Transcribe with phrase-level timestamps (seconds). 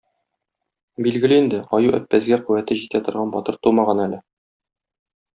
[1.07, 4.19] Билгеле инде, Аю-Әппәзгә куәте җитә торган батыр тумаган әле.